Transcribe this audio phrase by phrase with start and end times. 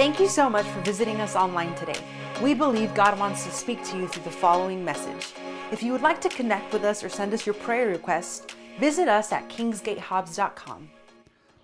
[0.00, 2.00] Thank you so much for visiting us online today.
[2.40, 5.34] We believe God wants to speak to you through the following message.
[5.72, 8.46] If you would like to connect with us or send us your prayer requests,
[8.78, 10.88] visit us at kingsgatehobbs.com.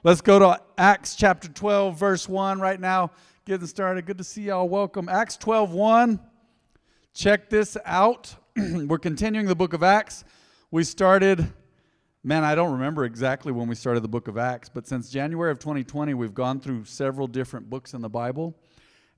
[0.03, 3.11] Let's go to Acts chapter 12, verse 1 right now.
[3.46, 4.04] Getting started.
[4.04, 4.68] Good to see y'all.
[4.68, 5.09] Welcome.
[5.09, 6.21] Acts 12, 1.
[7.14, 8.34] Check this out.
[8.57, 10.25] We're continuing the book of Acts.
[10.71, 11.50] We started,
[12.27, 15.52] man, I don't remember exactly when we started the book of Acts, but since January
[15.52, 18.52] of 2020, we've gone through several different books in the Bible.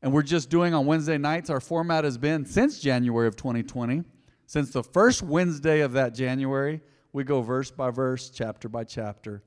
[0.03, 1.49] And we're just doing on Wednesday nights.
[1.49, 4.05] Our format has been since January of 2020.
[4.47, 6.83] Since the first Wednesday of that January,
[7.15, 9.43] we go verse by verse, chapter by chapter,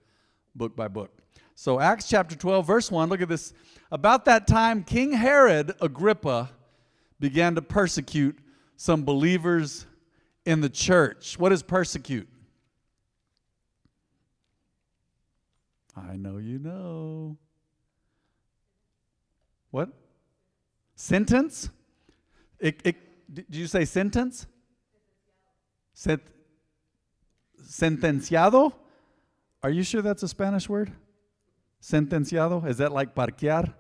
[0.55, 1.21] book by book.
[1.53, 3.53] So, Acts chapter 12, verse 1, look at this.
[3.91, 6.49] About that time, King Herod Agrippa
[7.19, 8.39] began to persecute
[8.75, 9.85] some believers
[10.47, 11.37] in the church.
[11.37, 12.27] What is persecute?
[15.95, 17.37] I know you know.
[19.71, 19.89] What?
[20.95, 21.69] Sentence?
[22.59, 24.45] It, it, did you say sentence?
[25.93, 26.21] Sent,
[27.61, 28.73] sentenciado?
[29.63, 30.91] Are you sure that's a Spanish word?
[31.81, 32.67] Sentenciado?
[32.67, 33.73] Is that like parquear?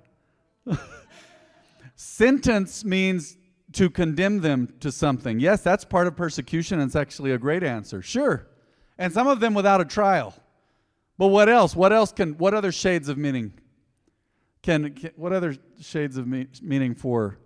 [1.95, 3.37] Sentence means
[3.73, 5.39] to condemn them to something.
[5.39, 8.01] Yes, that's part of persecution, and it's actually a great answer.
[8.01, 8.47] Sure.
[8.97, 10.33] And some of them without a trial.
[11.17, 11.75] But what else?
[11.75, 13.53] What else can, what other shades of meaning?
[14.61, 17.37] Can, can what other shades of me, meaning for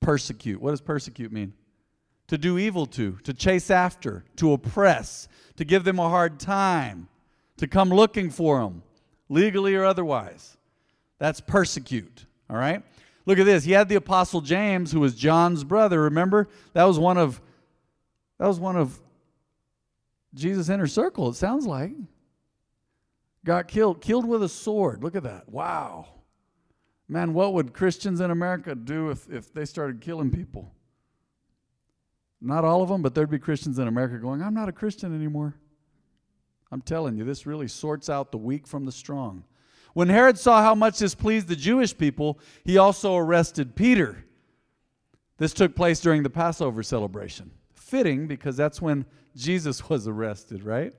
[0.00, 0.60] persecute?
[0.60, 1.52] What does persecute mean?
[2.28, 7.08] To do evil to, to chase after, to oppress, to give them a hard time,
[7.56, 8.82] to come looking for them,
[9.28, 10.56] legally or otherwise.
[11.18, 12.82] That's persecute, all right?
[13.26, 13.64] Look at this.
[13.64, 16.02] He had the apostle James, who was John's brother.
[16.02, 16.48] Remember?
[16.72, 17.40] That was one of
[18.38, 18.98] that was one of
[20.32, 21.92] Jesus' inner circle, it sounds like.
[23.44, 25.02] Got killed, killed with a sword.
[25.02, 25.48] Look at that.
[25.48, 26.06] Wow.
[27.08, 30.72] Man, what would Christians in America do if, if they started killing people?
[32.40, 35.14] Not all of them, but there'd be Christians in America going, I'm not a Christian
[35.14, 35.56] anymore.
[36.70, 39.44] I'm telling you, this really sorts out the weak from the strong.
[39.92, 44.24] When Herod saw how much this pleased the Jewish people, he also arrested Peter.
[45.36, 47.50] This took place during the Passover celebration.
[47.74, 50.94] Fitting because that's when Jesus was arrested, right?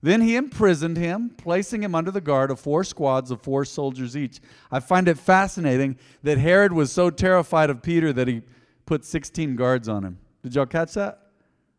[0.00, 4.16] Then he imprisoned him, placing him under the guard of four squads of four soldiers
[4.16, 4.40] each.
[4.70, 8.42] I find it fascinating that Herod was so terrified of Peter that he
[8.86, 10.18] put 16 guards on him.
[10.42, 11.22] Did y'all catch that?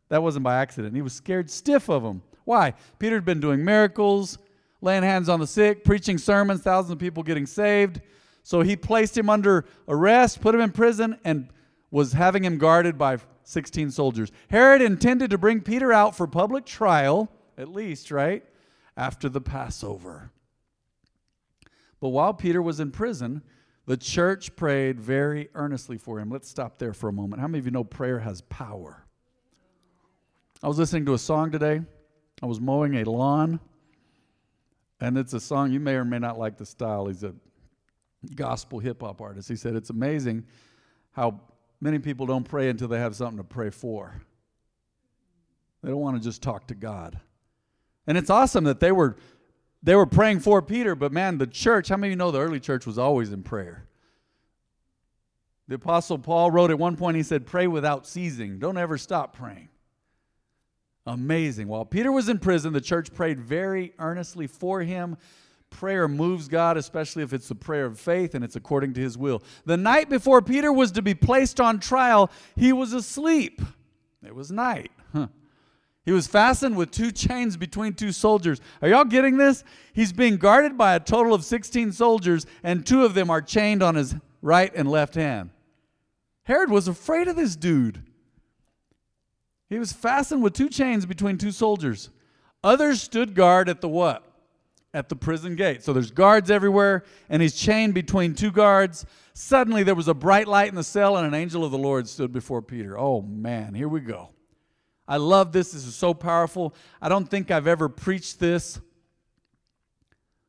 [0.09, 0.95] That wasn't by accident.
[0.95, 2.21] He was scared stiff of him.
[2.43, 2.73] Why?
[2.97, 4.37] Peter had been doing miracles,
[4.81, 8.01] laying hands on the sick, preaching sermons, thousands of people getting saved.
[8.43, 11.49] So he placed him under arrest, put him in prison, and
[11.91, 14.31] was having him guarded by 16 soldiers.
[14.49, 18.43] Herod intended to bring Peter out for public trial, at least, right?
[18.97, 20.31] After the Passover.
[21.99, 23.43] But while Peter was in prison,
[23.85, 26.29] the church prayed very earnestly for him.
[26.29, 27.41] Let's stop there for a moment.
[27.41, 29.05] How many of you know prayer has power?
[30.63, 31.81] I was listening to a song today.
[32.41, 33.59] I was mowing a lawn
[35.01, 37.07] and it's a song you may or may not like the style.
[37.07, 37.33] He's a
[38.35, 39.47] gospel hip hop artist.
[39.49, 40.45] He said it's amazing
[41.11, 41.39] how
[41.81, 44.21] many people don't pray until they have something to pray for.
[45.81, 47.19] They don't want to just talk to God.
[48.09, 49.15] And it's awesome that they were
[49.83, 52.39] they were praying for Peter, but man, the church, how many of you know the
[52.39, 53.87] early church was always in prayer?
[55.67, 58.57] The apostle Paul wrote at one point he said pray without ceasing.
[58.57, 59.69] Don't ever stop praying.
[61.05, 61.67] Amazing.
[61.67, 65.15] While Peter was in prison, the church prayed very earnestly for him.
[65.69, 69.19] Prayer moves God, especially if it's the prayer of faith and it's according to his
[69.19, 69.43] will.
[69.65, 73.61] The night before Peter was to be placed on trial, he was asleep.
[74.25, 74.91] It was night.
[76.09, 78.59] He was fastened with two chains between two soldiers.
[78.81, 79.63] Are y'all getting this?
[79.93, 83.83] He's being guarded by a total of 16 soldiers, and two of them are chained
[83.83, 85.51] on his right and left hand.
[86.45, 88.01] Herod was afraid of this dude.
[89.69, 92.09] He was fastened with two chains between two soldiers.
[92.63, 94.23] Others stood guard at the what?
[94.95, 95.83] At the prison gate.
[95.83, 99.05] So there's guards everywhere, and he's chained between two guards.
[99.35, 102.07] Suddenly there was a bright light in the cell, and an angel of the Lord
[102.07, 102.97] stood before Peter.
[102.97, 104.31] Oh man, here we go.
[105.09, 105.73] I love this.
[105.73, 106.73] This is so powerful.
[107.01, 108.79] I don't think I've ever preached this.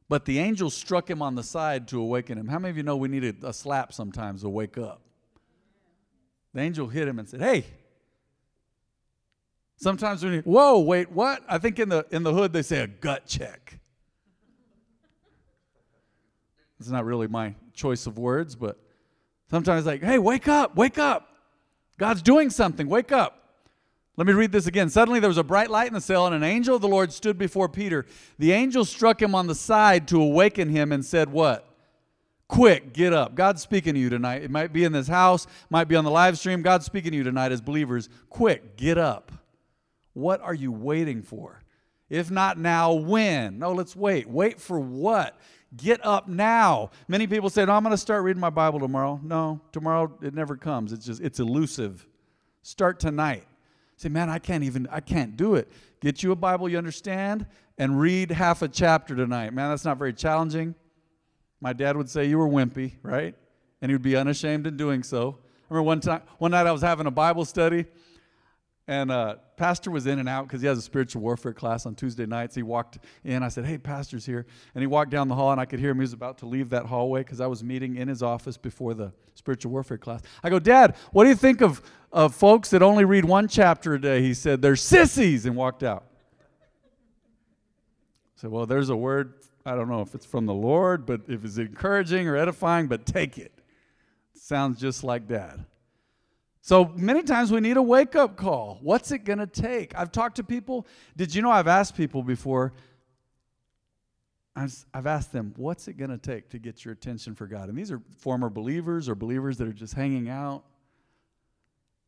[0.08, 2.46] But the angel struck him on the side to awaken him.
[2.46, 5.02] How many of you know we need a, a slap sometimes to wake up?
[6.54, 7.64] The angel hit him and said, Hey,
[9.80, 11.42] Sometimes when you, whoa, wait, what?
[11.48, 13.78] I think in the in the hood they say a gut check.
[16.78, 18.78] It's not really my choice of words, but
[19.48, 21.28] sometimes like, hey, wake up, wake up.
[21.96, 23.49] God's doing something, wake up.
[24.20, 24.90] Let me read this again.
[24.90, 27.10] Suddenly there was a bright light in the cell, and an angel of the Lord
[27.10, 28.04] stood before Peter.
[28.38, 31.66] The angel struck him on the side to awaken him and said, What?
[32.46, 33.34] Quick, get up.
[33.34, 34.42] God's speaking to you tonight.
[34.42, 36.60] It might be in this house, might be on the live stream.
[36.60, 38.10] God's speaking to you tonight as believers.
[38.28, 39.32] Quick, get up.
[40.12, 41.62] What are you waiting for?
[42.10, 43.58] If not now, when?
[43.58, 44.28] No, let's wait.
[44.28, 45.40] Wait for what?
[45.74, 46.90] Get up now.
[47.08, 49.18] Many people say, no, I'm going to start reading my Bible tomorrow.
[49.22, 50.92] No, tomorrow it never comes.
[50.92, 52.06] It's just, it's elusive.
[52.60, 53.46] Start tonight.
[54.00, 55.70] Say, man, I can't even, I can't do it.
[56.00, 57.44] Get you a Bible you understand
[57.76, 59.52] and read half a chapter tonight.
[59.52, 60.74] Man, that's not very challenging.
[61.60, 63.34] My dad would say you were wimpy, right?
[63.82, 65.36] And he would be unashamed in doing so.
[65.42, 67.84] I remember one time, one night I was having a Bible study
[68.90, 71.94] and uh, pastor was in and out because he has a spiritual warfare class on
[71.94, 72.56] Tuesday nights.
[72.56, 73.40] He walked in.
[73.40, 75.90] I said, "Hey, pastor's here." And he walked down the hall, and I could hear
[75.90, 75.98] him.
[75.98, 78.94] He was about to leave that hallway because I was meeting in his office before
[78.94, 80.22] the spiritual warfare class.
[80.42, 83.94] I go, "Dad, what do you think of of folks that only read one chapter
[83.94, 86.06] a day?" He said, "They're sissies," and walked out.
[86.40, 89.34] I said, "Well, there's a word.
[89.64, 93.06] I don't know if it's from the Lord, but if it's encouraging or edifying, but
[93.06, 93.52] take it.
[94.34, 95.64] it sounds just like Dad."
[96.62, 98.78] So many times we need a wake up call.
[98.82, 99.96] What's it going to take?
[99.96, 100.86] I've talked to people.
[101.16, 102.74] Did you know I've asked people before?
[104.54, 107.70] I've, asked them, what's it going to take to get your attention for God?
[107.70, 110.64] And these are former believers or believers that are just hanging out.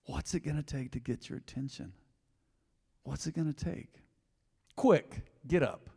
[0.04, 1.92] What's it going to take to get your attention?
[3.04, 4.02] What's it going to take?
[4.76, 5.88] Quick, get up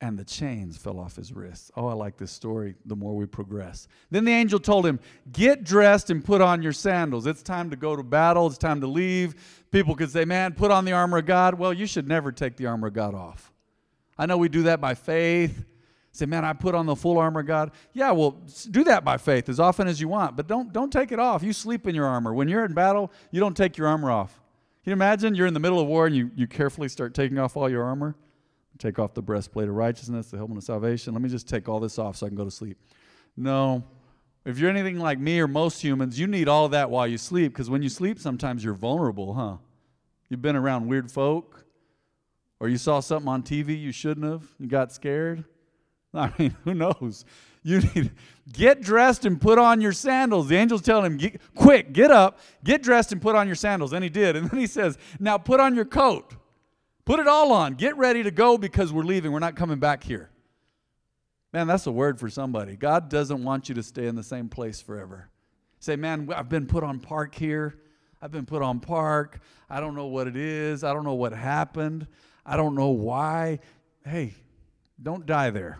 [0.00, 1.70] and the chains fell off his wrists.
[1.76, 3.88] Oh, I like this story the more we progress.
[4.10, 5.00] Then the angel told him,
[5.32, 7.26] Get dressed and put on your sandals.
[7.26, 8.46] It's time to go to battle.
[8.46, 9.34] It's time to leave.
[9.70, 11.54] People could say, Man, put on the armor of God.
[11.54, 13.52] Well, you should never take the armor of God off.
[14.18, 15.64] I know we do that by faith.
[16.12, 17.70] Say, Man, I put on the full armor of God.
[17.94, 21.10] Yeah, well, do that by faith as often as you want, but don't, don't take
[21.10, 21.42] it off.
[21.42, 22.34] You sleep in your armor.
[22.34, 24.34] When you're in battle, you don't take your armor off.
[24.84, 27.38] Can you imagine you're in the middle of war and you, you carefully start taking
[27.38, 28.14] off all your armor?
[28.78, 31.12] Take off the breastplate of righteousness, the helmet of salvation.
[31.12, 32.78] Let me just take all this off so I can go to sleep.
[33.36, 33.84] No.
[34.44, 37.52] If you're anything like me or most humans, you need all that while you sleep
[37.52, 39.56] because when you sleep, sometimes you're vulnerable, huh?
[40.28, 41.64] You've been around weird folk,
[42.60, 45.44] or you saw something on TV you shouldn't have, you got scared.
[46.14, 47.24] I mean, who knows?
[47.62, 48.12] You need
[48.52, 50.48] get dressed and put on your sandals.
[50.48, 53.92] The angel's telling him, get, quick, get up, get dressed and put on your sandals.
[53.92, 54.36] And he did.
[54.36, 56.34] And then he says, now put on your coat.
[57.06, 57.74] Put it all on.
[57.74, 59.32] Get ready to go because we're leaving.
[59.32, 60.28] We're not coming back here.
[61.52, 62.76] Man, that's a word for somebody.
[62.76, 65.30] God doesn't want you to stay in the same place forever.
[65.78, 67.78] Say, man, I've been put on park here.
[68.20, 69.38] I've been put on park.
[69.70, 70.82] I don't know what it is.
[70.82, 72.08] I don't know what happened.
[72.44, 73.60] I don't know why.
[74.04, 74.34] Hey,
[75.00, 75.78] don't die there.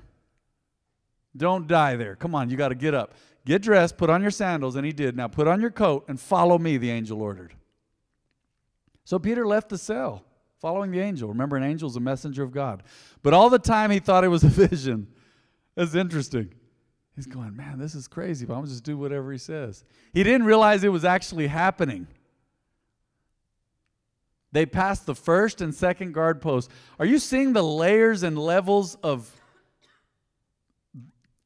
[1.36, 2.14] Don't die there.
[2.14, 3.14] Come on, you got to get up.
[3.44, 5.16] Get dressed, put on your sandals, and he did.
[5.16, 7.54] Now put on your coat and follow me, the angel ordered.
[9.04, 10.25] So Peter left the cell
[10.60, 11.28] following the angel.
[11.28, 12.82] Remember, an angel is a messenger of God.
[13.22, 15.08] But all the time he thought it was a vision.
[15.74, 16.52] That's interesting.
[17.14, 19.84] He's going, man, this is crazy, but I'm just do whatever he says.
[20.12, 22.06] He didn't realize it was actually happening.
[24.52, 26.70] They passed the first and second guard post.
[26.98, 29.30] Are you seeing the layers and levels of.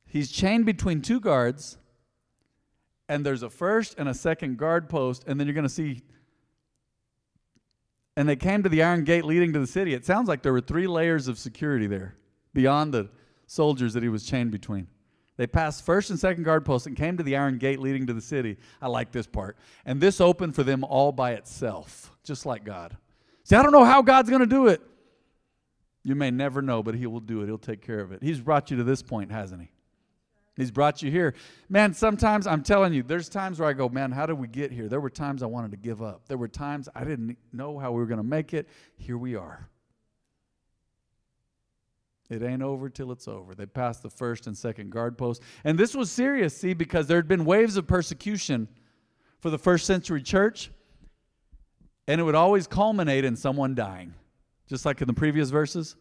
[0.06, 1.78] He's chained between two guards,
[3.08, 6.02] and there's a first and a second guard post, and then you're going to see
[8.20, 9.94] and they came to the iron gate leading to the city.
[9.94, 12.16] It sounds like there were three layers of security there
[12.52, 13.08] beyond the
[13.46, 14.88] soldiers that he was chained between.
[15.38, 18.12] They passed first and second guard posts and came to the iron gate leading to
[18.12, 18.58] the city.
[18.82, 19.56] I like this part.
[19.86, 22.94] And this opened for them all by itself, just like God.
[23.44, 24.82] See, I don't know how God's going to do it.
[26.02, 27.46] You may never know, but He will do it.
[27.46, 28.22] He'll take care of it.
[28.22, 29.70] He's brought you to this point, hasn't He?
[30.60, 31.34] He's brought you here.
[31.70, 34.70] Man, sometimes I'm telling you, there's times where I go, man, how did we get
[34.70, 34.88] here?
[34.88, 36.28] There were times I wanted to give up.
[36.28, 38.68] There were times I didn't know how we were going to make it.
[38.98, 39.70] Here we are.
[42.28, 43.54] It ain't over till it's over.
[43.54, 45.42] They passed the first and second guard post.
[45.64, 48.68] And this was serious, see, because there had been waves of persecution
[49.38, 50.70] for the first century church,
[52.06, 54.12] and it would always culminate in someone dying,
[54.68, 55.96] just like in the previous verses.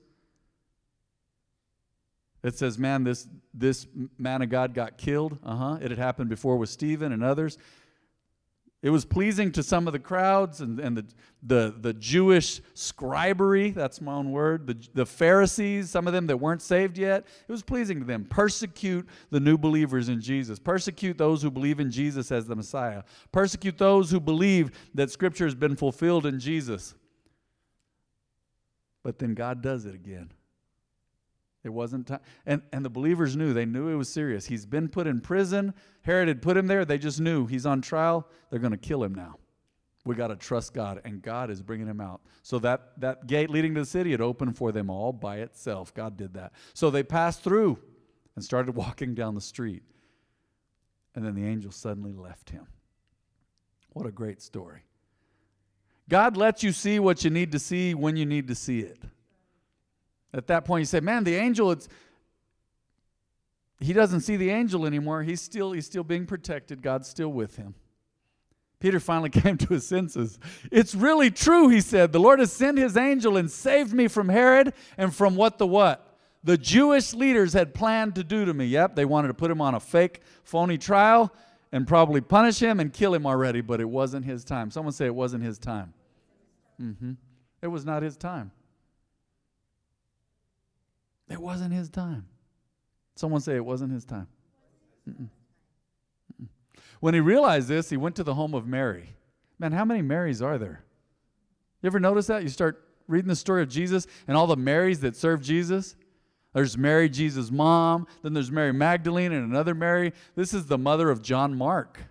[2.41, 3.86] It says, man, this, this
[4.17, 5.38] man of God got killed.
[5.43, 5.77] Uh huh.
[5.81, 7.58] It had happened before with Stephen and others.
[8.81, 11.05] It was pleasing to some of the crowds and, and the,
[11.43, 16.38] the, the Jewish scribery, that's my own word, the, the Pharisees, some of them that
[16.38, 17.25] weren't saved yet.
[17.46, 18.24] It was pleasing to them.
[18.24, 20.60] Persecute the new believers in Jesus.
[20.60, 23.03] Persecute those who believe in Jesus as the Messiah.
[23.34, 26.96] Persecute those who believe that Scripture has been fulfilled in Jesus.
[29.03, 30.31] But then God does it again.
[31.63, 32.22] It wasn't time.
[32.46, 33.54] And, and the believers knew.
[33.54, 34.46] They knew it was serious.
[34.46, 35.74] He's been put in prison.
[36.04, 36.86] Herod had put him there.
[36.86, 38.28] They just knew he's on trial.
[38.50, 39.36] They're going to kill him now.
[40.06, 42.22] We got to trust God, and God is bringing him out.
[42.42, 45.94] So that, that gate leading to the city had opened for them all by itself.
[45.94, 46.54] God did that.
[46.74, 47.78] So they passed through.
[48.36, 49.84] and started walking down the street.
[51.13, 52.68] And then the angel suddenly left him.
[53.89, 54.84] What a great story.
[56.08, 59.04] God lets you see what you need to see when you need to see it.
[60.33, 61.88] At that point, you say, Man, the angel, it's
[63.79, 65.24] he doesn't see the angel anymore.
[65.24, 66.81] He's still, he's still being protected.
[66.81, 67.75] God's still with him.
[68.79, 70.39] Peter finally came to his senses.
[70.71, 72.12] It's really true, he said.
[72.12, 75.67] The Lord has sent his angel and saved me from Herod and from what the
[75.67, 76.05] what?
[76.43, 78.65] The Jewish leaders had planned to do to me.
[78.65, 81.33] Yep, they wanted to put him on a fake, phony trial
[81.71, 84.71] and probably punish him and kill him already, but it wasn't his time.
[84.71, 85.93] Someone say it wasn't his time.
[86.81, 87.13] Mm-hmm.
[87.62, 88.51] It was not his time.
[91.29, 92.25] It wasn't his time.
[93.15, 94.27] Someone say it wasn't his time.
[95.07, 95.27] Mm-mm.
[96.41, 96.48] Mm-mm.
[97.00, 99.15] When he realized this, he went to the home of Mary.
[99.59, 100.83] Man, how many Marys are there?
[101.81, 102.43] You ever notice that?
[102.43, 105.95] You start reading the story of Jesus and all the Marys that served Jesus.
[106.53, 108.07] There's Mary, Jesus' mom.
[108.21, 110.13] Then there's Mary Magdalene and another Mary.
[110.36, 112.00] This is the mother of John Mark.
[112.01, 112.05] I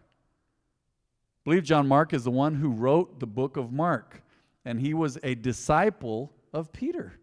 [1.45, 4.23] believe John Mark is the one who wrote the book of Mark,
[4.65, 7.19] and he was a disciple of Peter.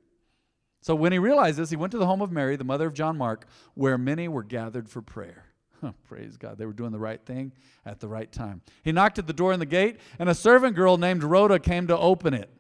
[0.86, 2.94] So when he realized this, he went to the home of Mary, the mother of
[2.94, 5.46] John Mark, where many were gathered for prayer.
[6.08, 6.60] praise God.
[6.60, 7.54] They were doing the right thing
[7.88, 8.62] at the right time.
[8.84, 11.88] He knocked at the door in the gate, and a servant girl named Rhoda came
[11.88, 12.52] to open it.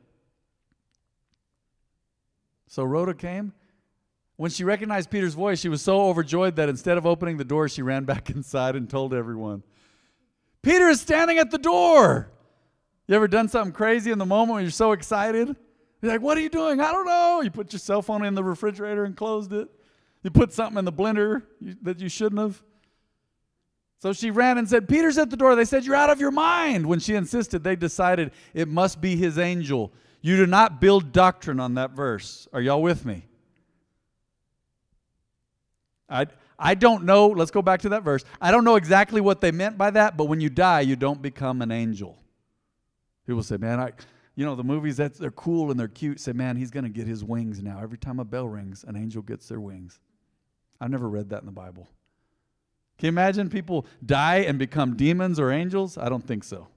[2.66, 3.54] So Rhoda came.
[4.38, 7.70] When she recognized Peter's voice, she was so overjoyed that instead of opening the door,
[7.70, 9.62] she ran back inside and told everyone,
[10.64, 12.32] Peter is standing at the door.
[13.08, 15.56] You ever done something crazy in the moment when you're so excited?
[16.06, 16.80] You're like, what are you doing?
[16.82, 17.42] I don't know.
[17.42, 19.68] You put your cell phone in the refrigerator and closed it.
[20.22, 21.42] You put something in the blender
[21.82, 22.62] that you shouldn't have.
[23.98, 25.56] So she ran and said, Peter's at the door.
[25.56, 26.86] They said, You're out of your mind.
[26.86, 29.92] When she insisted, they decided it must be his angel.
[30.22, 32.48] You do not build doctrine on that verse.
[32.54, 33.26] Are y'all with me?
[36.08, 36.28] I,
[36.60, 37.30] I don't know.
[37.30, 38.24] Let's go back to that verse.
[38.40, 41.24] I don't know exactly what they meant by that, but when you die, you don't
[41.24, 42.16] become an angel.
[43.26, 43.94] People say, Man, I,
[44.36, 47.08] you know, the movies that they're cool and they're cute say, man, he's to get
[47.08, 47.80] his wings now.
[47.82, 50.00] Every time a bell rings, an angel gets their wings.
[50.80, 51.88] I've never read that in the Bible.
[52.98, 55.98] Can you imagine people die and become demons or angels?
[55.98, 56.68] I don't think so.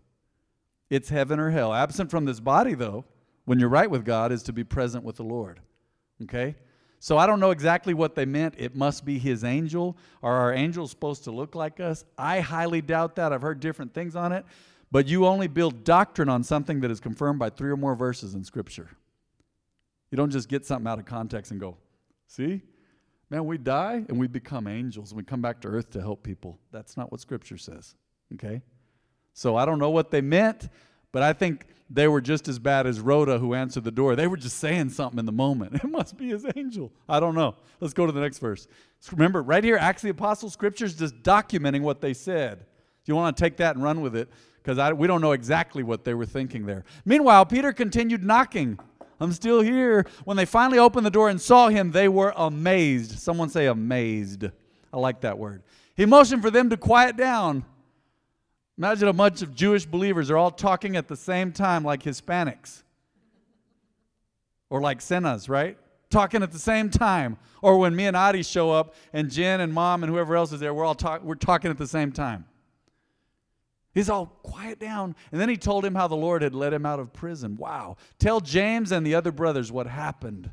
[0.90, 1.74] It's heaven or hell.
[1.74, 3.04] Absent from this body, though,
[3.44, 5.60] when you're right with God, is to be present with the Lord.
[6.22, 6.56] Okay?
[7.00, 8.54] So I don't know exactly what they meant.
[8.58, 9.96] It must be his angel.
[10.22, 12.04] Are our angels supposed to look like us?
[12.16, 13.32] I highly doubt that.
[13.32, 14.44] I've heard different things on it.
[14.90, 18.35] But you only build doctrine on something that is confirmed by three or more verses
[18.35, 18.88] in Scripture.
[20.11, 21.76] You don't just get something out of context and go,
[22.26, 22.62] see?
[23.30, 26.23] Man, we die and we become angels and we come back to earth to help
[26.23, 26.59] people.
[26.73, 27.95] That's not what Scripture says.
[28.35, 28.62] Okay?
[29.35, 30.71] So I don't know what they meant,
[31.12, 34.16] but I think they were just as bad as Rhoda who answered the door.
[34.16, 35.75] They were just saying something in the moment.
[35.85, 36.90] It must be his angel.
[37.09, 37.57] I don't know.
[37.80, 38.66] Let's go to the next verse.
[39.12, 42.64] Remember, right here, Acts of the Apostles, Scripture's just documenting what they said.
[43.04, 44.28] You want to take that and run with it?
[44.68, 46.84] Because we don't know exactly what they were thinking there.
[47.06, 48.78] Meanwhile, Peter continued knocking.
[49.18, 50.04] I'm still here.
[50.25, 53.18] When they finally opened the door and saw him, they were amazed.
[53.18, 54.44] Someone say amazed.
[54.92, 55.62] I like that word.
[55.96, 57.64] He motioned for them to quiet down.
[58.76, 62.82] Imagine a bunch of Jewish believers are all talking at the same time, like Hispanics
[64.68, 65.78] or like Senas, right?
[66.10, 67.38] Talking at the same time.
[67.62, 70.60] Or when me and Adi show up and Jen and mom and whoever else is
[70.60, 72.44] there, we're all talk- we're talking at the same time.
[73.95, 75.16] He's all quiet down.
[75.33, 77.57] And then he told him how the Lord had let him out of prison.
[77.57, 77.97] Wow.
[78.18, 80.50] Tell James and the other brothers what happened.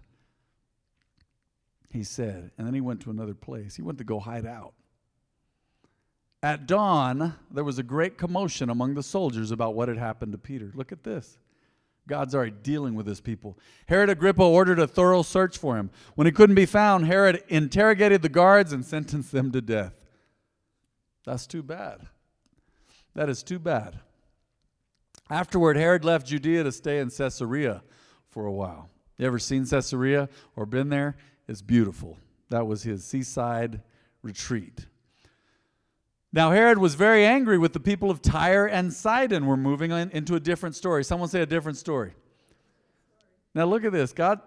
[1.90, 2.52] He said.
[2.58, 3.76] And then he went to another place.
[3.76, 4.74] He went to go hide out.
[6.42, 10.38] At dawn, there was a great commotion among the soldiers about what had happened to
[10.38, 10.72] Peter.
[10.76, 11.38] Look at this.
[12.08, 13.58] God's already dealing with his people.
[13.88, 15.90] Herod Agrippa ordered a thorough search for him.
[16.14, 19.94] When he couldn't be found, Herod interrogated the guards and sentenced them to death.
[21.26, 22.02] That's too bad.
[23.16, 24.00] That is too bad.
[25.30, 27.82] Afterward, Herod left Judea to stay in Caesarea
[28.30, 28.90] for a while.
[29.18, 31.16] You ever seen Caesarea or been there?
[31.48, 32.18] It's beautiful.
[32.50, 33.82] That was his seaside
[34.22, 34.86] retreat.
[36.34, 39.46] Now, Herod was very angry with the people of Tyre and Sidon.
[39.46, 41.04] We're moving on into a different story.
[41.04, 42.14] Someone say a different story.
[43.54, 44.12] Now, look at this.
[44.12, 44.42] God,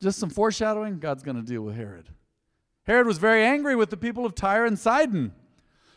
[0.00, 2.10] just some foreshadowing, God's going to deal with Herod.
[2.84, 5.32] Herod was very angry with the people of Tyre and Sidon.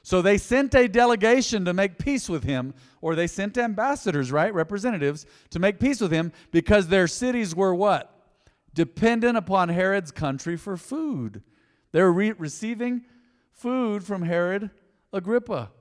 [0.05, 4.53] So they sent a delegation to make peace with him, or they sent ambassadors, right?
[4.53, 8.15] Representatives to make peace with him because their cities were what?
[8.75, 11.41] Dependent upon Herod's country for food.
[11.91, 13.05] They were re- receiving
[13.51, 14.69] food from Herod
[15.11, 15.71] Agrippa.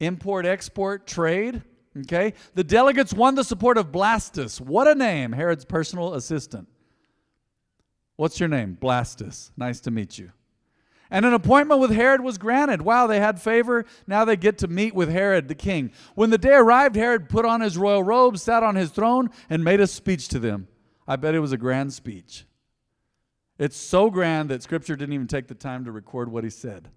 [0.00, 1.62] Import, export, trade.
[2.00, 2.34] Okay?
[2.54, 4.60] The delegates won the support of Blastus.
[4.60, 6.66] What a name, Herod's personal assistant.
[8.16, 8.76] What's your name?
[8.82, 9.52] Blastus.
[9.56, 10.32] Nice to meet you.
[11.12, 12.80] And an appointment with Herod was granted.
[12.80, 13.84] Wow, they had favor.
[14.06, 15.92] Now they get to meet with Herod the king.
[16.14, 19.62] When the day arrived, Herod put on his royal robes, sat on his throne, and
[19.62, 20.68] made a speech to them.
[21.06, 22.46] I bet it was a grand speech.
[23.58, 26.88] It's so grand that scripture didn't even take the time to record what he said.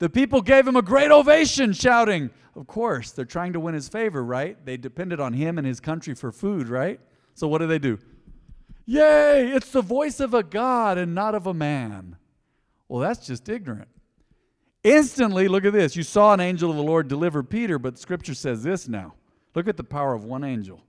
[0.00, 3.88] The people gave him a great ovation, shouting, Of course, they're trying to win his
[3.88, 4.58] favor, right?
[4.66, 6.98] They depended on him and his country for food, right?
[7.34, 8.00] So what do they do?
[8.84, 12.16] Yay, it's the voice of a God and not of a man.
[12.88, 13.88] Well, that's just ignorant.
[14.84, 15.96] Instantly, look at this.
[15.96, 19.14] You saw an angel of the Lord deliver Peter, but scripture says this now.
[19.54, 20.82] Look at the power of one angel.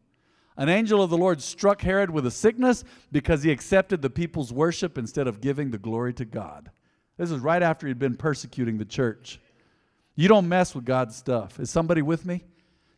[0.57, 4.51] An angel of the Lord struck Herod with a sickness because he accepted the people's
[4.51, 6.69] worship instead of giving the glory to God.
[7.17, 9.39] This is right after he'd been persecuting the church.
[10.15, 11.59] You don't mess with God's stuff.
[11.59, 12.43] Is somebody with me?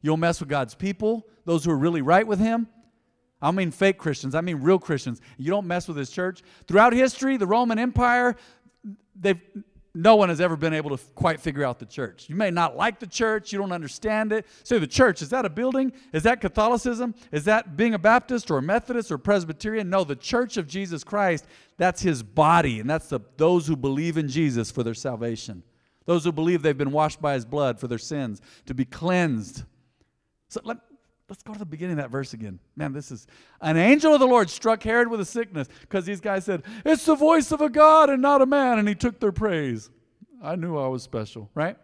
[0.01, 2.67] You don't mess with God's people, those who are really right with him.
[3.41, 5.21] I don't mean fake Christians, I mean real Christians.
[5.37, 6.41] You don't mess with his church.
[6.67, 8.35] Throughout history, the Roman Empire,
[9.15, 9.39] they've
[9.95, 12.29] no one has ever been able to quite figure out the church.
[12.29, 14.45] You may not like the church, you don't understand it.
[14.63, 15.91] Say, the church, is that a building?
[16.13, 17.15] Is that Catholicism?
[17.31, 19.89] Is that being a Baptist or a Methodist or Presbyterian?
[19.89, 21.45] No, the church of Jesus Christ,
[21.77, 25.63] that's his body, and that's the, those who believe in Jesus for their salvation.
[26.05, 29.63] Those who believe they've been washed by his blood for their sins, to be cleansed.
[30.49, 30.77] So let,
[31.29, 32.59] Let's go to the beginning of that verse again.
[32.75, 33.27] Man, this is
[33.61, 37.05] an angel of the Lord struck Herod with a sickness because these guys said, It's
[37.05, 38.79] the voice of a God and not a man.
[38.79, 39.91] And he took their praise.
[40.41, 41.77] I knew I was special, right?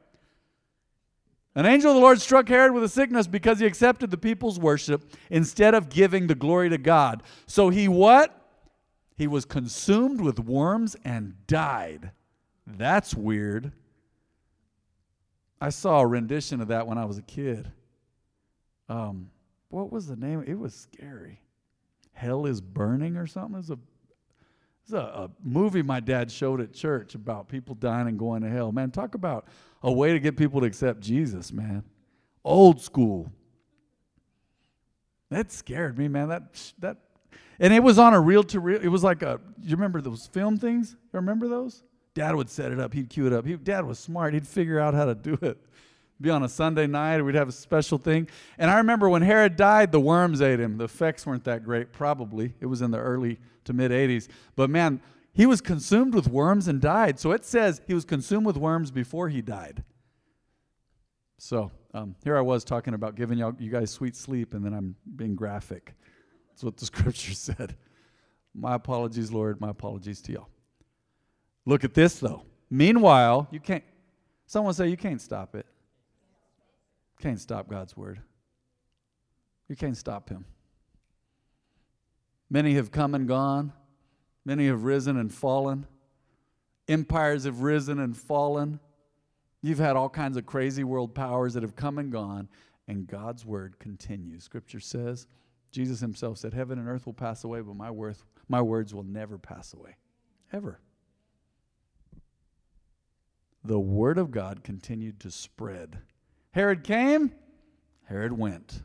[1.53, 4.59] An angel of the Lord struck Herod with a sickness because he accepted the people's
[4.59, 7.21] worship instead of giving the glory to God.
[7.45, 8.41] So he what?
[9.15, 12.11] He was consumed with worms and died.
[12.65, 13.71] That's weird.
[15.61, 17.71] I saw a rendition of that when I was a kid.
[18.89, 19.29] Um,
[19.75, 20.41] what was the name?
[20.47, 21.41] It was scary.
[22.13, 23.59] Hell is Burning or something.
[23.59, 23.77] It's a,
[24.85, 28.49] it's a, a movie my dad showed at church about people dying and going to
[28.49, 28.71] hell.
[28.71, 29.49] Man, talk about
[29.83, 31.83] a way to get people to accept Jesus, man.
[32.45, 33.29] Old school.
[35.29, 36.29] That scared me, man.
[36.29, 36.97] That that
[37.59, 38.79] and it was on a reel to reel.
[38.81, 40.91] It was like a you remember those film things?
[40.91, 41.83] You remember those?
[42.13, 43.45] Dad would set it up, he'd cue it up.
[43.45, 45.57] He, Dad was smart, he'd figure out how to do it
[46.19, 48.29] be on a Sunday night, we'd have a special thing.
[48.57, 50.77] And I remember when Herod died, the worms ate him.
[50.77, 52.53] The effects weren't that great, probably.
[52.61, 54.27] It was in the early to mid 80s.
[54.55, 55.01] But man,
[55.33, 57.19] he was consumed with worms and died.
[57.19, 59.83] So it says he was consumed with worms before he died.
[61.37, 64.73] So um, here I was talking about giving y'all, you guys sweet sleep, and then
[64.73, 65.93] I'm being graphic.
[66.49, 67.75] That's what the scripture said.
[68.53, 69.59] My apologies, Lord.
[69.59, 70.49] My apologies to y'all.
[71.65, 72.43] Look at this, though.
[72.69, 73.83] Meanwhile, you can't,
[74.45, 75.65] someone say you can't stop it.
[77.21, 78.21] Can't stop God's word.
[79.67, 80.45] You can't stop him.
[82.49, 83.73] Many have come and gone.
[84.45, 85.87] Many have risen and fallen.
[86.87, 88.79] Empires have risen and fallen.
[89.61, 92.47] You've had all kinds of crazy world powers that have come and gone,
[92.87, 94.43] and God's word continues.
[94.43, 95.25] Scripture says,
[95.71, 99.03] Jesus himself said, Heaven and earth will pass away, but my, worth, my words will
[99.03, 99.95] never pass away.
[100.53, 100.79] Ever.
[103.63, 105.97] The word of God continued to spread
[106.55, 107.33] Herod came,
[108.05, 108.81] Herod went.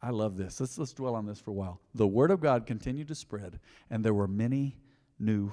[0.00, 0.60] I love this.
[0.60, 1.80] Let's, let's dwell on this for a while.
[1.96, 3.58] The word of God continued to spread,
[3.90, 4.76] and there were many
[5.18, 5.50] new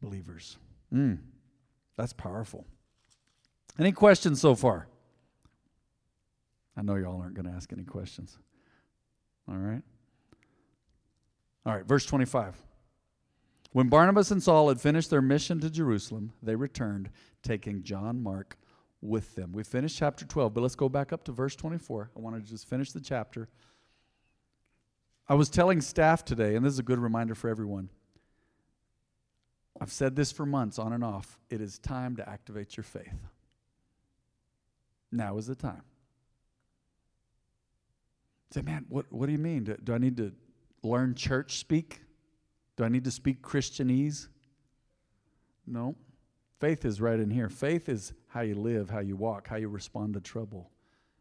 [0.00, 0.56] believers.
[0.90, 1.18] Mm,
[1.98, 2.64] that's powerful.
[3.78, 4.88] Any questions so far?
[6.74, 8.38] I know y'all aren't going to ask any questions.
[9.46, 9.82] All right.
[11.66, 12.56] All right, verse 25.
[13.72, 17.10] When Barnabas and Saul had finished their mission to Jerusalem, they returned,
[17.42, 18.56] taking John Mark
[19.06, 19.52] with them.
[19.52, 22.10] We finished chapter 12, but let's go back up to verse 24.
[22.16, 23.48] I want to just finish the chapter.
[25.28, 27.90] I was telling staff today, and this is a good reminder for everyone.
[29.80, 31.38] I've said this for months on and off.
[31.50, 33.26] It is time to activate your faith.
[35.12, 35.82] Now is the time.
[38.52, 39.64] Say, man, what, what do you mean?
[39.64, 40.32] Do, do I need to
[40.82, 42.00] learn church speak?
[42.76, 44.28] Do I need to speak Christianese?
[45.66, 45.96] No.
[46.60, 47.48] Faith is right in here.
[47.48, 50.70] Faith is how you live, how you walk, how you respond to trouble.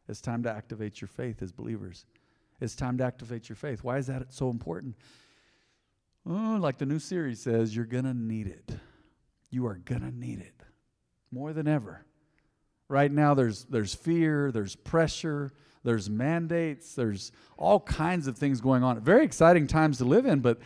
[0.10, 2.04] It's time to activate your faith as believers.
[2.60, 3.86] It's time to activate your faith.
[3.86, 4.98] Why is that so important?
[6.30, 8.70] Oh, like the new series says, you're going to need it.
[9.50, 10.62] You are going to need it
[11.32, 12.06] more than ever.
[12.90, 15.54] Right now, there's, there's fear, there's pressure,
[15.86, 19.00] there's mandates, there's all kinds of things going on.
[19.00, 20.60] Very exciting times to live in, but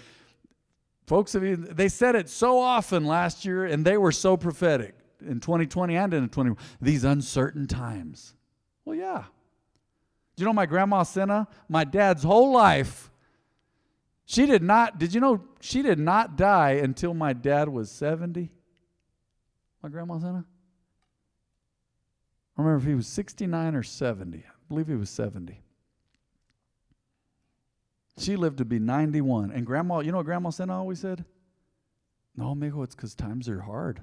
[1.05, 4.98] Folks, have even they said it so often last year, and they were so prophetic
[5.21, 6.55] in 2020 and in 20.
[6.81, 8.35] These uncertain times.
[8.85, 9.25] Well, yeah.
[10.35, 11.47] Do you know my grandma Senna?
[11.67, 13.11] My dad's whole life,
[14.25, 18.51] She did not, did you know, she did not die until my dad was 70?
[19.81, 20.45] My grandma Santa?
[22.55, 24.37] I remember if he was 69 or 70.
[24.37, 25.59] I believe he was 70.
[28.19, 29.51] She lived to be 91.
[29.51, 31.25] And grandma, you know what Grandma Santa always said?
[32.35, 34.01] No, mijo, it's because times are hard.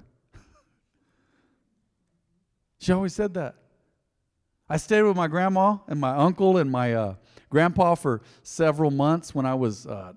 [2.79, 3.55] She always said that.
[4.69, 7.15] I stayed with my grandma and my uncle and my uh,
[7.49, 10.13] grandpa for several months when I was uh,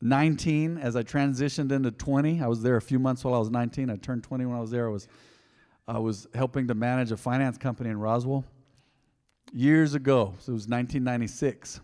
[0.00, 0.78] 19.
[0.78, 3.88] As I transitioned into 20, I was there a few months while I was 19.
[3.88, 4.88] I turned 20 when I was there.
[4.88, 5.06] I was,
[5.86, 8.44] I was helping to manage a finance company in Roswell
[9.52, 10.34] years ago.
[10.38, 11.80] So it was 1996.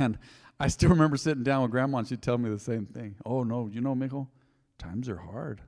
[0.00, 0.18] And
[0.58, 3.14] I still remember sitting down with grandma and she'd tell me the same thing.
[3.24, 4.28] Oh, no, you know, Michael,
[4.78, 5.60] times are hard.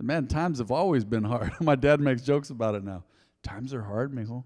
[0.00, 1.52] Man, times have always been hard.
[1.60, 3.04] My dad makes jokes about it now.
[3.42, 4.44] Times are hard, Michael.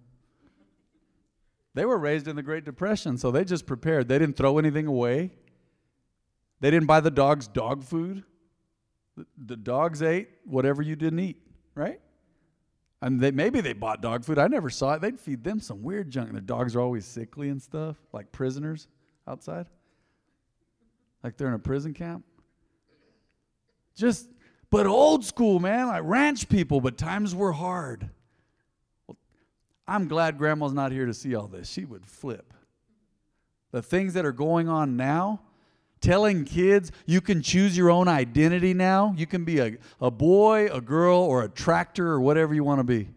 [1.74, 4.08] They were raised in the Great Depression, so they just prepared.
[4.08, 5.30] They didn't throw anything away.
[6.61, 8.24] They didn't buy the dogs dog food.
[9.37, 11.42] The, dogs ate whatever you didn't eat,
[11.74, 12.00] right?
[13.00, 14.38] And they, maybe they bought dog food.
[14.38, 15.00] I never saw it.
[15.00, 16.28] They'd feed them some weird junk.
[16.28, 18.88] And the dogs are always sickly and stuff, like prisoners
[19.26, 19.66] outside.
[21.22, 22.24] Like they're in a prison camp.
[23.96, 24.28] Just,
[24.70, 28.11] but old school, man, like ranch people, but times were hard.
[29.07, 29.16] Well,
[29.87, 31.70] I'm glad grandma's not here to see all this.
[31.70, 32.52] She would flip.
[33.70, 35.40] The things that are going on now,
[36.00, 39.14] telling kids you can choose your own identity now.
[39.16, 42.81] You can be a, a boy, a girl, or a tractor, or whatever you want
[42.81, 43.09] to be.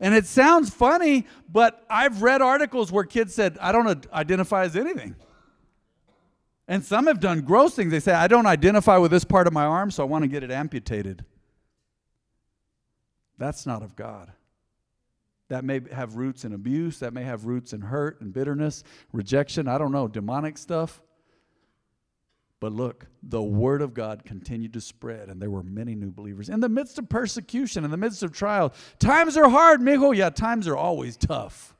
[0.00, 4.76] And it sounds funny, but I've read articles where kids said, I don't identify as
[4.76, 5.16] anything.
[6.68, 7.90] And some have done gross things.
[7.90, 10.28] They say, I don't identify with this part of my arm, so I want to
[10.28, 11.24] get it amputated.
[13.38, 14.32] That's not of God.
[15.48, 16.98] That may have roots in abuse.
[16.98, 19.66] That may have roots in hurt and bitterness, rejection.
[19.66, 21.00] I don't know, demonic stuff.
[22.60, 26.48] But look, the word of God continued to spread, and there were many new believers.
[26.48, 30.14] In the midst of persecution, in the midst of trial, times are hard, mijo.
[30.14, 31.74] Yeah, times are always tough.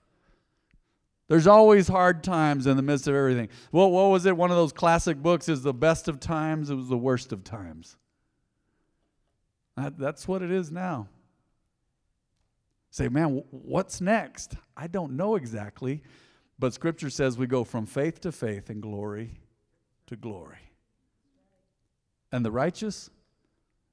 [1.28, 3.50] There's always hard times in the midst of everything.
[3.70, 4.36] Well, what was it?
[4.36, 7.44] One of those classic books is the best of times, it was the worst of
[7.44, 7.96] times.
[9.76, 11.08] That, that's what it is now.
[12.90, 14.56] Say, man, what's next?
[14.74, 16.02] I don't know exactly,
[16.58, 19.34] but Scripture says we go from faith to faith and glory
[20.06, 20.58] to glory.
[22.32, 23.10] And the righteous,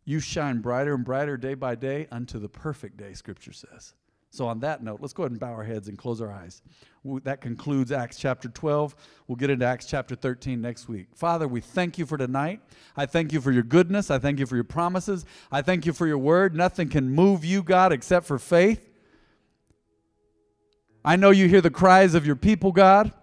[0.06, 3.94] you shine brighter and brighter day by day unto the perfect day, Scripture says.
[4.36, 6.62] So, on that note, let's go ahead and bow our heads and close our eyes.
[7.24, 8.94] That concludes Acts chapter 12.
[9.28, 11.08] We'll get into Acts chapter 13 next week.
[11.16, 12.60] Father, we thank you for tonight.
[12.98, 14.12] I thank you for your goodness.
[14.12, 15.26] I thank you for your promises.
[15.54, 16.54] I thank you for your word.
[16.54, 18.86] Nothing can move you, God, except for faith.
[21.06, 23.14] I know you hear the cries of your people, God.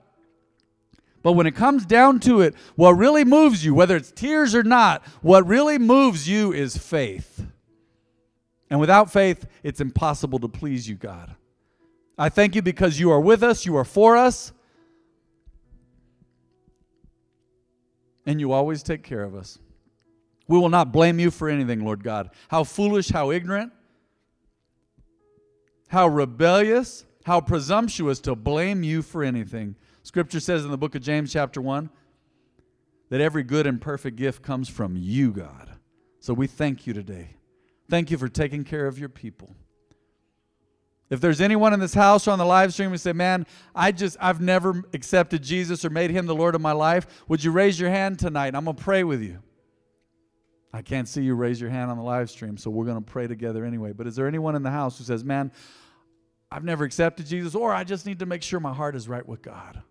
[1.23, 4.63] But when it comes down to it, what really moves you, whether it's tears or
[4.63, 7.52] not, what really moves you is faith.
[8.73, 11.37] And without faith, it's impossible to please you, God.
[12.17, 14.51] I thank you because you are with us, you are for us,
[18.25, 19.59] and you always take care of us.
[20.49, 22.31] We will not blame you for anything, Lord God.
[22.49, 23.75] How foolish, how ignorant,
[25.89, 29.77] how rebellious, how presumptuous to blame you for anything.
[30.03, 31.91] Scripture says in the book of James, chapter 1,
[33.11, 35.69] that every good and perfect gift comes from you, God.
[36.21, 37.37] So we thank you today.
[37.89, 39.55] Thank you for taking care of your people.
[41.11, 43.93] If there's anyone in this house or on the live stream who say, Man, I
[43.93, 47.53] just, I've never accepted Jesus or made him the Lord of my life, would you
[47.53, 48.55] raise your hand tonight?
[48.55, 49.41] I'm going to pray with you.
[50.73, 53.11] I can't see you raise your hand on the live stream, so we're going to
[53.13, 53.93] pray together anyway.
[53.93, 55.53] But is there anyone in the house who says, Man,
[56.51, 59.27] I've never accepted Jesus, or I just need to make sure my heart is right
[59.27, 59.83] with God?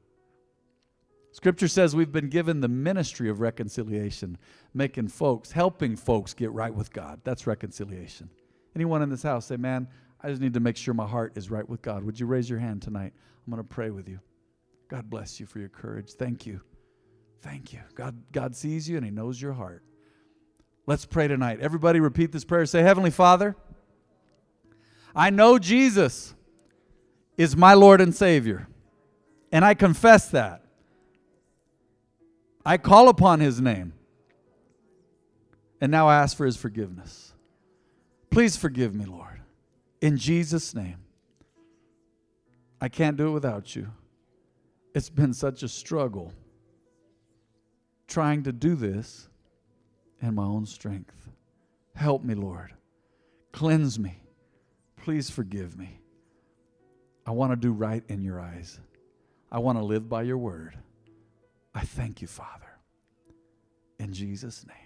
[1.32, 4.38] Scripture says we've been given the ministry of reconciliation,
[4.74, 7.22] making folks, helping folks get right with God.
[7.24, 8.30] That's reconciliation.
[8.76, 9.88] Anyone in this house say, Man,
[10.22, 12.04] I just need to make sure my heart is right with God.
[12.04, 13.14] Would you raise your hand tonight?
[13.46, 14.20] I'm going to pray with you.
[14.88, 16.14] God bless you for your courage.
[16.14, 16.62] Thank you.
[17.42, 17.80] Thank you.
[17.96, 19.84] God, God sees you and He knows your heart.
[20.86, 21.60] Let's pray tonight.
[21.62, 22.66] Everybody repeat this prayer.
[22.66, 23.56] Say, Heavenly Father,
[25.16, 26.34] I know Jesus
[27.38, 28.68] is my Lord and Savior,
[29.52, 30.61] and I confess that.
[32.66, 33.94] I call upon his name.
[35.80, 37.34] And now I ask for his forgiveness.
[38.30, 39.42] Please forgive me, Lord.
[40.00, 40.98] In Jesus' name.
[42.80, 43.92] I can't do it without you.
[44.94, 46.34] It's been such a struggle
[48.08, 49.30] trying to do this
[50.22, 51.30] in my own strength.
[51.96, 52.74] Help me, Lord.
[53.52, 54.22] Cleanse me.
[54.98, 56.00] Please forgive me.
[57.26, 58.80] I want to do right in your eyes.
[59.52, 60.78] I want to live by your word.
[61.74, 62.80] I thank you, Father.
[64.00, 64.81] In Jesus' name.